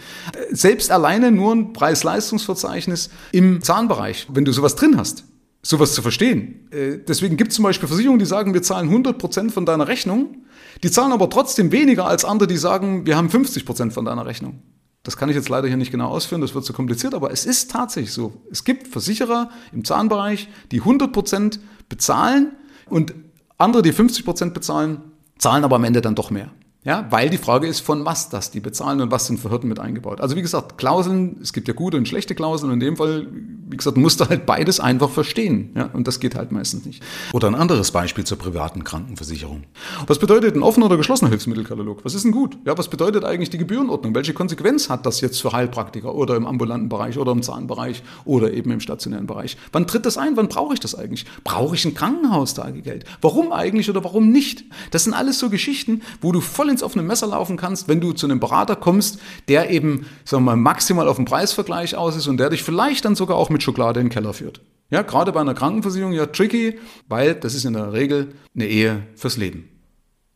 Selbst 0.51 0.89
alleine 0.89 1.31
nur 1.31 1.53
ein 1.53 1.73
Preis-Leistungsverzeichnis 1.73 3.09
im 3.33 3.61
Zahnbereich, 3.61 4.27
wenn 4.31 4.45
du 4.45 4.51
sowas 4.51 4.75
drin 4.75 4.97
hast, 4.97 5.25
sowas 5.65 5.93
zu 5.93 6.01
verstehen. 6.03 6.67
Äh, 6.71 6.99
deswegen 7.07 7.37
gibt 7.37 7.49
es 7.49 7.55
zum 7.55 7.63
Beispiel 7.63 7.87
Versicherungen, 7.87 8.19
die 8.19 8.25
sagen, 8.25 8.53
wir 8.53 8.61
zahlen 8.61 8.89
100% 8.89 9.49
von 9.49 9.65
deiner 9.65 9.87
Rechnung, 9.87 10.45
die 10.83 10.91
zahlen 10.91 11.11
aber 11.11 11.29
trotzdem 11.29 11.71
weniger 11.71 12.05
als 12.05 12.23
andere, 12.23 12.47
die 12.47 12.57
sagen, 12.57 13.05
wir 13.07 13.17
haben 13.17 13.29
50% 13.29 13.91
von 13.91 14.05
deiner 14.05 14.25
Rechnung. 14.27 14.61
Das 15.01 15.17
kann 15.17 15.29
ich 15.29 15.35
jetzt 15.35 15.49
leider 15.49 15.67
hier 15.67 15.77
nicht 15.77 15.91
genau 15.91 16.09
ausführen, 16.09 16.41
das 16.41 16.53
wird 16.53 16.65
zu 16.65 16.73
kompliziert, 16.73 17.15
aber 17.15 17.31
es 17.31 17.45
ist 17.45 17.71
tatsächlich 17.71 18.13
so. 18.13 18.41
Es 18.51 18.63
gibt 18.63 18.87
Versicherer 18.87 19.49
im 19.71 19.83
Zahnbereich, 19.83 20.49
die 20.71 20.81
100% 20.81 21.59
bezahlen 21.89 22.51
und 22.87 23.15
andere, 23.57 23.81
die 23.81 23.93
50% 23.93 24.51
bezahlen, 24.51 25.01
zahlen 25.39 25.63
aber 25.63 25.77
am 25.77 25.83
Ende 25.83 26.01
dann 26.01 26.15
doch 26.15 26.29
mehr. 26.29 26.51
Ja, 26.85 27.07
weil 27.09 27.31
die 27.31 27.39
Frage 27.39 27.65
ist, 27.65 27.79
von 27.79 28.05
was 28.05 28.29
das 28.29 28.51
die 28.51 28.59
bezahlen 28.59 29.01
und 29.01 29.09
was 29.09 29.25
sind 29.25 29.39
für 29.39 29.49
Hürden 29.49 29.67
mit 29.67 29.79
eingebaut. 29.79 30.21
Also 30.21 30.35
wie 30.35 30.43
gesagt, 30.43 30.77
Klauseln, 30.77 31.37
es 31.41 31.51
gibt 31.51 31.67
ja 31.67 31.73
gute 31.73 31.97
und 31.97 32.07
schlechte 32.07 32.35
Klauseln. 32.35 32.71
In 32.71 32.79
dem 32.79 32.95
Fall, 32.95 33.25
wie 33.67 33.75
gesagt, 33.75 33.97
musst 33.97 34.21
du 34.21 34.29
halt 34.29 34.45
beides 34.45 34.79
einfach 34.79 35.09
verstehen. 35.09 35.71
Ja, 35.75 35.89
und 35.93 36.07
das 36.07 36.19
geht 36.19 36.35
halt 36.35 36.51
meistens 36.51 36.85
nicht. 36.85 37.01
Oder 37.33 37.47
ein 37.47 37.55
anderes 37.55 37.89
Beispiel 37.89 38.23
zur 38.23 38.37
privaten 38.37 38.83
Krankenversicherung. 38.83 39.63
Was 40.05 40.19
bedeutet 40.19 40.55
ein 40.55 40.61
offener 40.61 40.85
oder 40.85 40.97
geschlossener 40.97 41.29
Hilfsmittelkatalog? 41.29 42.05
Was 42.05 42.13
ist 42.13 42.23
denn 42.23 42.31
gut? 42.31 42.55
Ja, 42.65 42.77
was 42.77 42.87
bedeutet 42.87 43.25
eigentlich 43.25 43.49
die 43.49 43.57
Gebührenordnung? 43.57 44.13
Welche 44.13 44.35
Konsequenz 44.35 44.87
hat 44.87 45.07
das 45.07 45.21
jetzt 45.21 45.41
für 45.41 45.53
Heilpraktiker 45.53 46.13
oder 46.13 46.35
im 46.35 46.45
ambulanten 46.45 46.87
Bereich 46.87 47.17
oder 47.17 47.31
im 47.31 47.41
Zahnbereich 47.41 48.03
oder 48.25 48.53
eben 48.53 48.69
im 48.69 48.79
stationären 48.79 49.25
Bereich? 49.25 49.57
Wann 49.71 49.87
tritt 49.87 50.05
das 50.05 50.19
ein? 50.19 50.37
Wann 50.37 50.49
brauche 50.49 50.75
ich 50.75 50.79
das 50.79 50.93
eigentlich? 50.93 51.25
Brauche 51.43 51.73
ich 51.73 51.83
ein 51.83 51.95
Krankenhaustagegeld? 51.95 53.05
Warum 53.21 53.51
eigentlich 53.51 53.89
oder 53.89 54.03
warum 54.03 54.29
nicht? 54.31 54.65
Das 54.91 55.05
sind 55.05 55.15
alles 55.15 55.39
so 55.39 55.49
Geschichten, 55.49 56.03
wo 56.21 56.31
du 56.31 56.41
voll 56.41 56.74
ins 56.75 56.83
offene 56.83 57.03
Messer 57.03 57.27
laufen 57.27 57.57
kannst, 57.57 57.87
wenn 57.87 58.01
du 58.01 58.13
zu 58.13 58.27
einem 58.27 58.39
Berater 58.39 58.75
kommst, 58.75 59.19
der 59.47 59.69
eben, 59.69 60.05
sagen 60.23 60.43
wir 60.43 60.55
mal, 60.55 60.57
maximal 60.57 61.07
auf 61.07 61.15
den 61.15 61.25
Preisvergleich 61.25 61.95
aus 61.95 62.15
ist 62.15 62.27
und 62.27 62.37
der 62.37 62.49
dich 62.49 62.63
vielleicht 62.63 63.05
dann 63.05 63.15
sogar 63.15 63.37
auch 63.37 63.49
mit 63.49 63.63
Schokolade 63.63 63.99
in 63.99 64.07
den 64.07 64.11
Keller 64.11 64.33
führt. 64.33 64.61
Ja, 64.89 65.01
gerade 65.01 65.31
bei 65.31 65.41
einer 65.41 65.53
Krankenversicherung 65.53 66.13
ja 66.13 66.27
tricky, 66.27 66.79
weil 67.07 67.35
das 67.35 67.55
ist 67.55 67.65
in 67.65 67.73
der 67.73 67.93
Regel 67.93 68.33
eine 68.53 68.67
Ehe 68.67 69.07
fürs 69.15 69.37
Leben. 69.37 69.69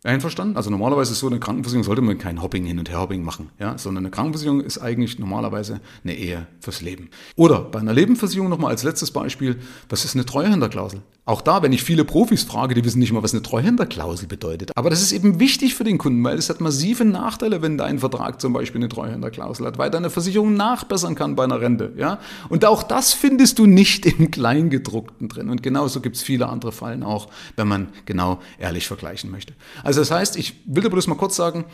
Einverstanden? 0.04 0.56
Also 0.56 0.70
normalerweise 0.70 1.12
ist 1.12 1.20
so 1.20 1.28
eine 1.28 1.42
Krankenversicherung, 1.42 1.84
sollte 1.84 2.02
man 2.02 2.18
kein 2.18 2.42
Hopping 2.42 2.64
hin 2.66 2.80
und 2.80 2.90
her 2.90 3.02
Hopping 3.02 3.22
machen, 3.22 3.50
ja, 3.60 3.78
sondern 3.78 4.06
eine 4.06 4.12
Krankenversicherung 4.12 4.62
ist 4.62 4.78
eigentlich 4.78 5.20
normalerweise 5.20 5.82
eine 6.06 6.16
Ehe 6.16 6.48
fürs 6.62 6.82
Leben. 6.82 7.10
Oder 7.36 7.60
bei 7.60 7.80
einer 7.80 7.94
Lebensversicherung 7.94 8.50
nochmal 8.50 8.72
als 8.72 8.84
letztes 8.84 9.12
Beispiel, 9.12 9.60
was 9.90 10.06
ist 10.06 10.16
eine 10.16 10.26
Treuhänderklausel? 10.26 11.02
Auch 11.30 11.42
da, 11.42 11.62
wenn 11.62 11.72
ich 11.72 11.84
viele 11.84 12.06
Profis 12.06 12.42
frage, 12.42 12.74
die 12.74 12.84
wissen 12.84 12.98
nicht 12.98 13.12
mal, 13.12 13.22
was 13.22 13.34
eine 13.34 13.44
Treuhänderklausel 13.44 14.28
bedeutet. 14.28 14.72
Aber 14.76 14.90
das 14.90 15.04
ist 15.04 15.12
eben 15.12 15.40
wichtig 15.40 15.76
für 15.76 15.84
den 15.84 16.00
Kunden, 16.00 16.24
weil 16.24 16.40
es 16.40 16.50
hat 16.50 16.60
massive 16.60 17.06
Nachteile, 17.06 17.62
wenn 17.62 17.78
dein 17.78 18.00
Vertrag 18.00 18.42
zum 18.42 18.52
Beispiel 18.52 18.80
eine 18.80 18.90
Treuhänderklausel 18.90 19.68
hat, 19.68 19.78
weil 19.78 19.92
deine 19.92 20.10
Versicherung 20.10 20.56
nachbessern 20.56 21.14
kann 21.14 21.36
bei 21.36 21.44
einer 21.44 21.62
Rente. 21.62 21.94
Ja? 21.98 22.18
Und 22.50 22.66
auch 22.66 22.82
das 22.82 23.14
findest 23.14 23.60
du 23.60 23.68
nicht 23.68 24.08
im 24.08 24.32
Kleingedruckten 24.32 25.30
drin. 25.30 25.52
Und 25.52 25.62
genauso 25.62 26.02
gibt 26.02 26.16
es 26.16 26.24
viele 26.24 26.50
andere 26.50 26.72
Fallen 26.72 27.04
auch, 27.04 27.28
wenn 27.56 27.68
man 27.68 27.90
genau 28.06 28.40
ehrlich 28.58 28.88
vergleichen 28.88 29.30
möchte. 29.30 29.54
Also 29.84 30.00
das 30.00 30.10
heißt, 30.10 30.36
ich 30.36 30.56
will 30.66 30.82
dir 30.82 30.90
bloß 30.90 31.06
mal 31.06 31.14
kurz 31.14 31.36
sagen, 31.36 31.66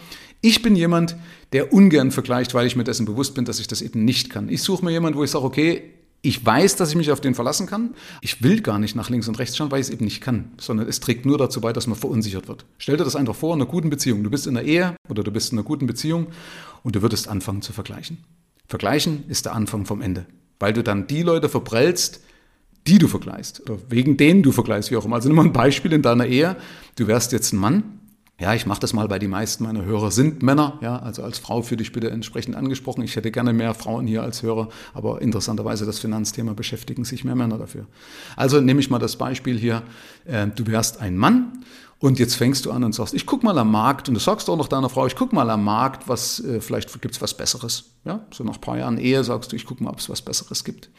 ich 0.41 0.63
bin 0.63 0.75
jemand, 0.75 1.15
der 1.53 1.71
ungern 1.71 2.11
vergleicht, 2.11 2.53
weil 2.55 2.67
ich 2.67 2.75
mir 2.75 2.83
dessen 2.83 3.05
bewusst 3.05 3.35
bin, 3.35 3.45
dass 3.45 3.61
ich 3.61 3.69
das 3.69 3.81
eben 3.81 4.03
nicht 4.03 4.29
kann. 4.29 4.49
Ich 4.49 4.63
suche 4.63 4.83
mir 4.83 4.91
jemanden, 4.91 5.17
wo 5.17 5.23
ich 5.23 5.31
sage, 5.31 5.45
okay, 5.45 5.93
ich 6.25 6.43
weiß, 6.43 6.75
dass 6.75 6.89
ich 6.89 6.95
mich 6.95 7.11
auf 7.11 7.21
den 7.21 7.35
verlassen 7.35 7.67
kann. 7.67 7.93
Ich 8.21 8.41
will 8.41 8.61
gar 8.61 8.79
nicht 8.79 8.95
nach 8.95 9.09
links 9.09 9.27
und 9.27 9.37
rechts 9.37 9.55
schauen, 9.55 9.69
weil 9.71 9.79
ich 9.79 9.87
es 9.87 9.93
eben 9.93 10.05
nicht 10.05 10.21
kann, 10.21 10.51
sondern 10.57 10.87
es 10.87 10.99
trägt 10.99 11.25
nur 11.25 11.37
dazu 11.37 11.61
bei, 11.61 11.71
dass 11.71 11.87
man 11.87 11.97
verunsichert 11.97 12.47
wird. 12.47 12.65
Stell 12.77 12.97
dir 12.97 13.03
das 13.03 13.15
einfach 13.15 13.35
vor 13.35 13.53
in 13.53 13.61
einer 13.61 13.69
guten 13.69 13.89
Beziehung. 13.89 14.23
Du 14.23 14.29
bist 14.29 14.47
in 14.47 14.57
einer 14.57 14.67
Ehe 14.67 14.95
oder 15.07 15.23
du 15.23 15.31
bist 15.31 15.51
in 15.51 15.59
einer 15.59 15.65
guten 15.65 15.85
Beziehung 15.85 16.27
und 16.83 16.95
du 16.95 17.01
würdest 17.01 17.27
anfangen 17.27 17.61
zu 17.61 17.73
vergleichen. 17.73 18.17
Vergleichen 18.67 19.25
ist 19.27 19.45
der 19.45 19.53
Anfang 19.53 19.85
vom 19.85 20.01
Ende, 20.01 20.25
weil 20.59 20.73
du 20.73 20.83
dann 20.83 21.05
die 21.05 21.21
Leute 21.21 21.47
verprellst, 21.47 22.21
die 22.87 22.97
du 22.97 23.07
vergleichst 23.07 23.61
oder 23.61 23.77
wegen 23.89 24.17
denen 24.17 24.41
du 24.41 24.51
vergleichst, 24.51 24.91
wie 24.91 24.97
auch 24.97 25.05
immer. 25.05 25.17
Also 25.17 25.29
nimm 25.29 25.35
mal 25.35 25.45
ein 25.45 25.53
Beispiel 25.53 25.93
in 25.93 26.01
deiner 26.01 26.25
Ehe. 26.25 26.55
Du 26.95 27.07
wärst 27.07 27.31
jetzt 27.31 27.53
ein 27.53 27.57
Mann 27.57 27.94
ja, 28.37 28.53
ich 28.53 28.65
mache 28.65 28.81
das 28.81 28.91
mal, 28.91 29.09
weil 29.09 29.19
die 29.19 29.29
meisten 29.29 29.63
meiner 29.63 29.85
Hörer 29.85 30.11
sind 30.11 30.43
Männer. 30.43 30.77
Ja, 30.81 30.99
also 30.99 31.23
als 31.23 31.39
Frau 31.39 31.61
für 31.61 31.77
dich 31.77 31.93
bitte 31.93 32.09
entsprechend 32.09 32.57
angesprochen. 32.57 33.01
Ich 33.01 33.15
hätte 33.15 33.31
gerne 33.31 33.53
mehr 33.53 33.73
Frauen 33.73 34.07
hier 34.07 34.23
als 34.23 34.43
Hörer, 34.43 34.67
aber 34.93 35.21
interessanterweise 35.21 35.85
das 35.85 35.99
Finanzthema 35.99 36.53
beschäftigen 36.53 37.05
sich 37.05 37.23
mehr 37.23 37.35
Männer 37.35 37.57
dafür. 37.57 37.85
Also 38.35 38.59
nehme 38.59 38.81
ich 38.81 38.89
mal 38.89 38.99
das 38.99 39.15
Beispiel 39.15 39.57
hier. 39.57 39.83
Äh, 40.25 40.47
du 40.47 40.67
wärst 40.67 40.99
ein 40.99 41.15
Mann 41.15 41.63
und 41.99 42.19
jetzt 42.19 42.35
fängst 42.35 42.65
du 42.65 42.71
an 42.71 42.83
und 42.83 42.93
sagst, 42.93 43.13
ich 43.13 43.25
guck 43.25 43.41
mal 43.41 43.57
am 43.57 43.71
Markt 43.71 44.09
und 44.09 44.15
du 44.15 44.19
sagst 44.19 44.49
auch 44.49 44.57
noch 44.57 44.67
deiner 44.67 44.89
Frau, 44.89 45.07
ich 45.07 45.15
guck 45.15 45.31
mal 45.31 45.49
am 45.49 45.63
Markt, 45.63 46.09
was 46.09 46.43
äh, 46.43 46.59
vielleicht 46.59 47.01
gibt's 47.01 47.21
was 47.21 47.35
Besseres. 47.35 47.85
Ja, 48.03 48.25
so 48.31 48.43
nach 48.43 48.55
ein 48.55 48.61
paar 48.61 48.77
Jahren 48.77 48.97
Ehe 48.97 49.23
sagst 49.23 49.53
du, 49.53 49.55
ich 49.55 49.65
guck 49.65 49.79
mal, 49.79 49.91
ob 49.91 49.99
es 49.99 50.09
was 50.09 50.21
Besseres 50.21 50.65
gibt. 50.65 50.89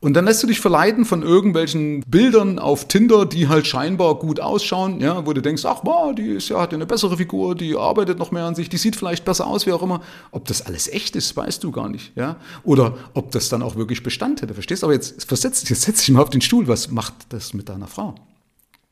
Und 0.00 0.14
dann 0.14 0.26
lässt 0.26 0.44
du 0.44 0.46
dich 0.46 0.60
verleiten 0.60 1.04
von 1.04 1.22
irgendwelchen 1.22 2.02
Bildern 2.06 2.60
auf 2.60 2.86
Tinder, 2.86 3.26
die 3.26 3.48
halt 3.48 3.66
scheinbar 3.66 4.14
gut 4.14 4.38
ausschauen, 4.38 5.00
ja, 5.00 5.26
wo 5.26 5.32
du 5.32 5.42
denkst, 5.42 5.64
ach, 5.64 5.80
boah, 5.80 6.14
die 6.14 6.28
ist 6.28 6.48
ja, 6.50 6.60
hat 6.60 6.70
ja 6.70 6.76
eine 6.76 6.86
bessere 6.86 7.16
Figur, 7.16 7.56
die 7.56 7.76
arbeitet 7.76 8.16
noch 8.16 8.30
mehr 8.30 8.44
an 8.44 8.54
sich, 8.54 8.68
die 8.68 8.76
sieht 8.76 8.94
vielleicht 8.94 9.24
besser 9.24 9.48
aus, 9.48 9.66
wie 9.66 9.72
auch 9.72 9.82
immer. 9.82 10.00
Ob 10.30 10.44
das 10.46 10.62
alles 10.62 10.86
echt 10.86 11.16
ist, 11.16 11.36
weißt 11.36 11.64
du 11.64 11.72
gar 11.72 11.88
nicht, 11.88 12.12
ja. 12.14 12.36
Oder 12.62 12.96
ob 13.14 13.32
das 13.32 13.48
dann 13.48 13.60
auch 13.60 13.74
wirklich 13.74 14.04
Bestand 14.04 14.40
hätte, 14.40 14.54
verstehst 14.54 14.82
du? 14.82 14.86
Aber 14.86 14.94
jetzt 14.94 15.28
jetzt 15.28 15.66
setz 15.82 15.98
dich 15.98 16.10
mal 16.10 16.22
auf 16.22 16.30
den 16.30 16.42
Stuhl, 16.42 16.68
was 16.68 16.92
macht 16.92 17.14
das 17.30 17.52
mit 17.52 17.68
deiner 17.68 17.88
Frau? 17.88 18.14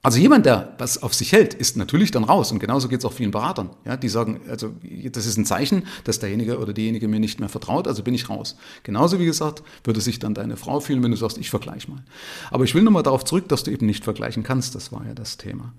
Also 0.06 0.20
jemand, 0.20 0.46
der 0.46 0.72
was 0.78 1.02
auf 1.02 1.14
sich 1.14 1.32
hält, 1.32 1.52
ist 1.52 1.76
natürlich 1.76 2.12
dann 2.12 2.22
raus. 2.22 2.52
Und 2.52 2.60
genauso 2.60 2.86
geht 2.86 3.00
es 3.00 3.04
auch 3.04 3.12
vielen 3.12 3.32
Beratern. 3.32 3.70
Ja, 3.84 3.96
die 3.96 4.08
sagen, 4.08 4.40
also 4.48 4.72
das 5.10 5.26
ist 5.26 5.36
ein 5.36 5.44
Zeichen, 5.44 5.82
dass 6.04 6.20
derjenige 6.20 6.60
oder 6.60 6.72
diejenige 6.72 7.08
mir 7.08 7.18
nicht 7.18 7.40
mehr 7.40 7.48
vertraut, 7.48 7.88
also 7.88 8.04
bin 8.04 8.14
ich 8.14 8.30
raus. 8.30 8.54
Genauso 8.84 9.18
wie 9.18 9.25
gesagt, 9.25 9.64
würde 9.82 10.00
sich 10.00 10.20
dann 10.20 10.32
deine 10.32 10.56
Frau 10.56 10.78
fühlen, 10.78 11.02
wenn 11.02 11.10
du 11.10 11.16
sagst, 11.16 11.38
ich 11.38 11.50
vergleiche 11.50 11.90
mal. 11.90 12.04
Aber 12.52 12.62
ich 12.62 12.72
will 12.76 12.84
nochmal 12.84 13.02
darauf 13.02 13.25
zurück, 13.25 13.48
dass 13.48 13.64
du 13.64 13.72
eben 13.72 13.84
nicht 13.84 14.04
vergleichen 14.04 14.44
kannst. 14.44 14.76
Das 14.76 14.92
war 14.92 15.04
ja 15.04 15.12
das 15.12 15.38
Thema. 15.38 15.72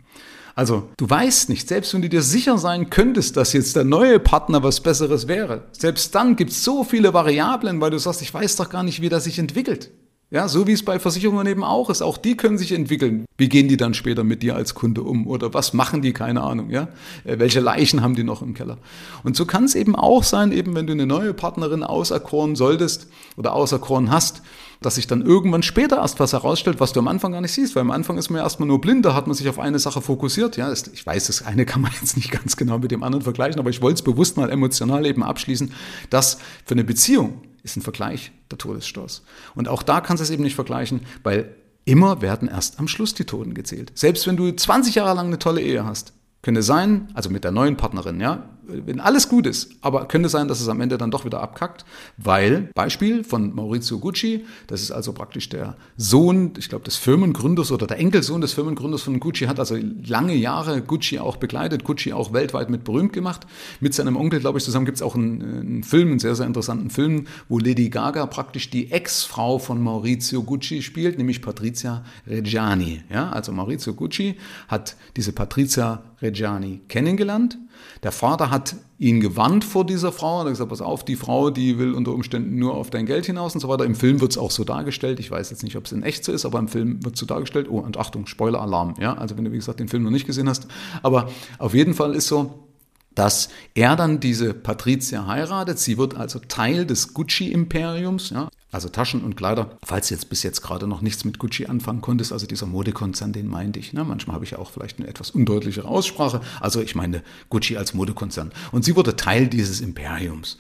Also 0.55 0.89
du 0.97 1.09
weißt 1.09 1.47
nicht, 1.47 1.69
selbst 1.69 1.93
wenn 1.93 2.01
du 2.01 2.09
dir 2.09 2.21
sicher 2.21 2.57
sein 2.57 2.89
könntest, 2.89 3.37
dass 3.37 3.53
jetzt 3.53 3.77
der 3.77 3.85
neue 3.85 4.19
Partner 4.19 4.61
was 4.61 4.81
Besseres 4.81 5.29
wäre, 5.29 5.63
selbst 5.71 6.13
dann 6.15 6.35
gibt 6.35 6.51
es 6.51 6.65
so 6.65 6.83
viele 6.83 7.13
Variablen, 7.13 7.79
weil 7.79 7.91
du 7.91 7.97
sagst, 7.97 8.21
ich 8.21 8.33
weiß 8.33 8.57
doch 8.57 8.69
gar 8.69 8.83
nicht, 8.83 9.01
wie 9.01 9.07
das 9.07 9.23
sich 9.23 9.39
entwickelt. 9.39 9.89
Ja, 10.29 10.49
so 10.49 10.67
wie 10.67 10.73
es 10.73 10.83
bei 10.83 10.99
Versicherungen 10.99 11.47
eben 11.47 11.63
auch 11.63 11.89
ist. 11.89 12.01
Auch 12.01 12.17
die 12.17 12.35
können 12.35 12.57
sich 12.57 12.73
entwickeln. 12.73 13.25
Wie 13.37 13.47
gehen 13.47 13.69
die 13.69 13.77
dann 13.77 13.93
später 13.93 14.25
mit 14.25 14.43
dir 14.43 14.57
als 14.57 14.75
Kunde 14.75 15.01
um? 15.01 15.25
Oder 15.25 15.53
was 15.53 15.71
machen 15.71 16.01
die? 16.01 16.11
Keine 16.11 16.41
Ahnung, 16.41 16.69
ja? 16.69 16.89
Äh, 17.23 17.39
welche 17.39 17.61
Leichen 17.61 18.01
haben 18.01 18.13
die 18.13 18.25
noch 18.25 18.41
im 18.41 18.53
Keller? 18.53 18.77
Und 19.23 19.37
so 19.37 19.45
kann 19.45 19.63
es 19.63 19.73
eben 19.73 19.95
auch 19.95 20.23
sein, 20.23 20.51
eben 20.51 20.75
wenn 20.75 20.85
du 20.85 20.91
eine 20.91 21.05
neue 21.05 21.33
Partnerin 21.33 21.81
auserkoren 21.81 22.57
solltest 22.57 23.07
oder 23.37 23.53
auserkoren 23.53 24.11
hast, 24.11 24.41
dass 24.81 24.95
sich 24.95 25.07
dann 25.07 25.21
irgendwann 25.21 25.63
später 25.63 25.97
erst 25.97 26.19
was 26.19 26.33
herausstellt, 26.33 26.81
was 26.81 26.91
du 26.91 26.99
am 26.99 27.07
Anfang 27.07 27.31
gar 27.31 27.39
nicht 27.41 27.53
siehst, 27.53 27.77
weil 27.77 27.81
am 27.81 27.91
Anfang 27.91 28.17
ist 28.17 28.29
man 28.29 28.39
ja 28.39 28.43
erstmal 28.43 28.67
nur 28.67 28.81
blind, 28.81 29.05
da 29.05 29.13
hat 29.13 29.27
man 29.27 29.33
sich 29.33 29.47
auf 29.47 29.59
eine 29.59 29.79
Sache 29.79 30.01
fokussiert. 30.01 30.57
Ja, 30.57 30.69
ich 30.73 31.05
weiß, 31.05 31.27
das 31.27 31.45
eine 31.45 31.65
kann 31.65 31.81
man 31.81 31.91
jetzt 32.01 32.17
nicht 32.17 32.31
ganz 32.31 32.57
genau 32.57 32.79
mit 32.79 32.91
dem 32.91 33.01
anderen 33.01 33.23
vergleichen, 33.23 33.61
aber 33.61 33.69
ich 33.69 33.81
wollte 33.81 33.95
es 33.95 34.01
bewusst 34.01 34.35
mal 34.35 34.49
emotional 34.49 35.05
eben 35.05 35.23
abschließen, 35.23 35.71
dass 36.09 36.39
für 36.65 36.73
eine 36.73 36.83
Beziehung 36.83 37.41
ist 37.63 37.77
ein 37.77 37.81
Vergleich 37.81 38.31
der 38.51 38.57
Todesstoß. 38.57 39.23
Und 39.55 39.67
auch 39.67 39.83
da 39.83 40.01
kannst 40.01 40.21
du 40.21 40.23
es 40.23 40.29
eben 40.29 40.43
nicht 40.43 40.55
vergleichen, 40.55 41.01
weil 41.23 41.55
immer 41.85 42.21
werden 42.21 42.47
erst 42.47 42.79
am 42.79 42.87
Schluss 42.87 43.13
die 43.13 43.25
Toten 43.25 43.53
gezählt. 43.53 43.91
Selbst 43.95 44.27
wenn 44.27 44.37
du 44.37 44.51
20 44.51 44.95
Jahre 44.95 45.15
lang 45.15 45.27
eine 45.27 45.39
tolle 45.39 45.61
Ehe 45.61 45.85
hast, 45.85 46.13
könnte 46.41 46.63
sein, 46.63 47.09
also 47.13 47.29
mit 47.29 47.43
der 47.43 47.51
neuen 47.51 47.77
Partnerin, 47.77 48.19
ja, 48.19 48.49
wenn 48.67 48.99
alles 48.99 49.29
gut 49.29 49.47
ist, 49.47 49.71
aber 49.81 50.05
könnte 50.07 50.29
sein, 50.29 50.47
dass 50.47 50.61
es 50.61 50.67
am 50.67 50.81
Ende 50.81 50.97
dann 50.97 51.11
doch 51.11 51.25
wieder 51.25 51.41
abkackt, 51.41 51.85
weil, 52.17 52.69
Beispiel 52.73 53.23
von 53.23 53.55
Maurizio 53.55 53.99
Gucci, 53.99 54.45
das 54.67 54.81
ist 54.81 54.91
also 54.91 55.13
praktisch 55.13 55.49
der 55.49 55.75
Sohn, 55.95 56.53
ich 56.57 56.69
glaube, 56.69 56.85
des 56.85 56.97
Firmengründers 56.97 57.71
oder 57.71 57.87
der 57.87 57.99
Enkelsohn 57.99 58.41
des 58.41 58.53
Firmengründers 58.53 59.01
von 59.01 59.19
Gucci, 59.19 59.45
hat 59.45 59.59
also 59.59 59.77
lange 60.05 60.35
Jahre 60.35 60.81
Gucci 60.81 61.19
auch 61.19 61.37
begleitet, 61.37 61.83
Gucci 61.83 62.13
auch 62.13 62.33
weltweit 62.33 62.69
mit 62.69 62.83
berühmt 62.83 63.13
gemacht. 63.13 63.47
Mit 63.79 63.93
seinem 63.93 64.15
Onkel, 64.15 64.39
glaube 64.39 64.59
ich, 64.59 64.65
zusammen 64.65 64.85
gibt 64.85 64.97
es 64.97 65.01
auch 65.01 65.15
einen, 65.15 65.41
einen, 65.41 65.83
Film, 65.83 66.09
einen 66.09 66.19
sehr, 66.19 66.35
sehr 66.35 66.45
interessanten 66.45 66.89
Film, 66.89 67.27
wo 67.49 67.59
Lady 67.59 67.89
Gaga 67.89 68.25
praktisch 68.25 68.69
die 68.69 68.91
Ex-Frau 68.91 69.59
von 69.59 69.81
Maurizio 69.81 70.43
Gucci 70.43 70.81
spielt, 70.81 71.17
nämlich 71.17 71.41
Patrizia 71.41 72.03
Reggiani. 72.27 73.03
Ja, 73.11 73.29
also 73.29 73.51
Maurizio 73.51 73.93
Gucci 73.93 74.35
hat 74.67 74.95
diese 75.15 75.31
Patrizia 75.31 76.03
Reggiani 76.21 76.81
kennengelernt 76.87 77.57
der 78.03 78.11
Vater 78.11 78.49
hat 78.51 78.75
ihn 78.99 79.19
gewarnt 79.19 79.63
vor 79.63 79.85
dieser 79.85 80.11
Frau, 80.11 80.39
hat 80.39 80.47
gesagt, 80.47 80.69
pass 80.69 80.81
auf, 80.81 81.05
die 81.05 81.15
Frau, 81.15 81.49
die 81.49 81.77
will 81.77 81.93
unter 81.93 82.13
Umständen 82.13 82.57
nur 82.57 82.75
auf 82.75 82.89
dein 82.89 83.05
Geld 83.05 83.25
hinaus 83.25 83.53
und 83.53 83.61
so 83.61 83.69
weiter. 83.69 83.85
Im 83.85 83.95
Film 83.95 84.21
wird 84.21 84.31
es 84.31 84.37
auch 84.37 84.51
so 84.51 84.63
dargestellt. 84.63 85.19
Ich 85.19 85.29
weiß 85.29 85.49
jetzt 85.49 85.63
nicht, 85.63 85.75
ob 85.75 85.85
es 85.85 85.91
in 85.91 86.03
echt 86.03 86.23
so 86.23 86.31
ist, 86.31 86.45
aber 86.45 86.59
im 86.59 86.67
Film 86.67 87.03
wird 87.03 87.15
es 87.15 87.19
so 87.19 87.25
dargestellt. 87.25 87.67
Oh, 87.69 87.79
und 87.79 87.97
Achtung, 87.97 88.25
Spoiler-Alarm. 88.25 88.95
Ja, 88.99 89.13
also 89.13 89.37
wenn 89.37 89.45
du, 89.45 89.51
wie 89.51 89.57
gesagt, 89.57 89.79
den 89.79 89.87
Film 89.87 90.03
noch 90.03 90.11
nicht 90.11 90.25
gesehen 90.25 90.49
hast. 90.49 90.67
Aber 91.03 91.29
auf 91.59 91.73
jeden 91.73 91.93
Fall 91.93 92.15
ist 92.15 92.27
so, 92.27 92.66
dass 93.17 93.49
er 93.73 93.95
dann 93.95 94.19
diese 94.19 94.53
Patrizia 94.53 95.25
heiratet. 95.25 95.79
Sie 95.79 95.97
wird 95.97 96.15
also 96.15 96.37
Teil 96.37 96.85
des 96.85 97.15
Gucci-Imperiums, 97.15 98.29
ja, 98.29 98.49
also 98.71 98.89
Taschen 98.89 99.23
und 99.23 99.35
Kleider. 99.35 99.77
Falls 99.83 100.09
du 100.09 100.13
jetzt 100.13 100.29
bis 100.29 100.43
jetzt 100.43 100.61
gerade 100.61 100.85
noch 100.85 101.01
nichts 101.01 101.25
mit 101.25 101.39
Gucci 101.39 101.65
anfangen 101.65 102.01
konntest, 102.01 102.31
also 102.31 102.45
dieser 102.45 102.67
Modekonzern, 102.67 103.33
den 103.33 103.47
meinte 103.47 103.79
ich. 103.79 103.91
Ne? 103.91 104.03
Manchmal 104.03 104.35
habe 104.35 104.45
ich 104.45 104.51
ja 104.51 104.59
auch 104.59 104.69
vielleicht 104.69 104.99
eine 104.99 105.07
etwas 105.07 105.31
undeutlichere 105.31 105.87
Aussprache. 105.87 106.41
Also 106.59 106.79
ich 106.79 106.93
meine 106.93 107.23
Gucci 107.49 107.75
als 107.75 107.95
Modekonzern. 107.95 108.51
Und 108.71 108.85
sie 108.85 108.95
wurde 108.95 109.15
Teil 109.15 109.47
dieses 109.47 109.81
Imperiums. 109.81 110.57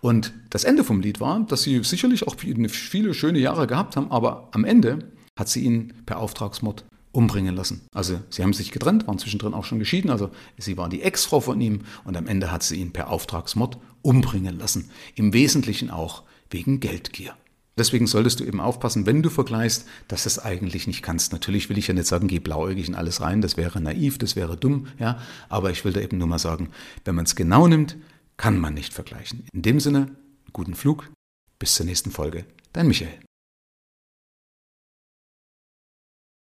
Und 0.00 0.32
das 0.48 0.64
Ende 0.64 0.82
vom 0.82 1.00
Lied 1.00 1.20
war, 1.20 1.38
dass 1.40 1.62
sie 1.62 1.84
sicherlich 1.84 2.26
auch 2.26 2.34
viele 2.36 3.14
schöne 3.14 3.38
Jahre 3.38 3.68
gehabt 3.68 3.96
haben, 3.96 4.10
aber 4.10 4.48
am 4.50 4.64
Ende 4.64 5.10
hat 5.38 5.48
sie 5.48 5.60
ihn 5.60 5.92
per 6.06 6.18
Auftragsmord 6.18 6.84
umbringen 7.12 7.54
lassen. 7.54 7.82
Also 7.92 8.20
sie 8.30 8.42
haben 8.42 8.52
sich 8.52 8.70
getrennt, 8.70 9.06
waren 9.06 9.18
zwischendrin 9.18 9.54
auch 9.54 9.64
schon 9.64 9.78
geschieden, 9.78 10.10
also 10.10 10.30
sie 10.58 10.76
war 10.76 10.88
die 10.88 11.02
Ex-Frau 11.02 11.40
von 11.40 11.60
ihm 11.60 11.82
und 12.04 12.16
am 12.16 12.26
Ende 12.26 12.52
hat 12.52 12.62
sie 12.62 12.76
ihn 12.76 12.92
per 12.92 13.10
Auftragsmord 13.10 13.78
umbringen 14.02 14.58
lassen. 14.58 14.90
Im 15.14 15.32
Wesentlichen 15.32 15.90
auch 15.90 16.22
wegen 16.50 16.80
Geldgier. 16.80 17.34
Deswegen 17.76 18.06
solltest 18.06 18.40
du 18.40 18.44
eben 18.44 18.60
aufpassen, 18.60 19.06
wenn 19.06 19.22
du 19.22 19.30
vergleichst, 19.30 19.86
dass 20.08 20.24
du 20.24 20.28
es 20.28 20.38
eigentlich 20.38 20.86
nicht 20.86 21.02
kannst. 21.02 21.32
Natürlich 21.32 21.68
will 21.70 21.78
ich 21.78 21.86
ja 21.86 21.94
nicht 21.94 22.06
sagen, 22.06 22.28
geh 22.28 22.38
blauäugig 22.38 22.88
in 22.88 22.94
alles 22.94 23.20
rein, 23.20 23.40
das 23.40 23.56
wäre 23.56 23.80
naiv, 23.80 24.18
das 24.18 24.36
wäre 24.36 24.56
dumm, 24.56 24.88
ja, 24.98 25.18
aber 25.48 25.70
ich 25.70 25.84
will 25.84 25.92
da 25.92 26.00
eben 26.00 26.18
nur 26.18 26.28
mal 26.28 26.38
sagen, 26.38 26.68
wenn 27.04 27.14
man 27.14 27.24
es 27.24 27.36
genau 27.36 27.68
nimmt, 27.68 27.96
kann 28.36 28.58
man 28.58 28.74
nicht 28.74 28.92
vergleichen. 28.92 29.44
In 29.52 29.62
dem 29.62 29.80
Sinne, 29.80 30.14
guten 30.52 30.74
Flug, 30.74 31.10
bis 31.58 31.74
zur 31.74 31.86
nächsten 31.86 32.10
Folge. 32.10 32.44
Dein 32.72 32.88
Michael. 32.88 33.18